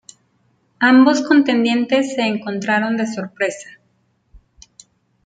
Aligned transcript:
Ambos 0.79 1.21
contendientes 1.21 2.15
se 2.15 2.23
encontraron 2.23 2.97
de 2.97 3.05
sorpresa. 3.05 3.69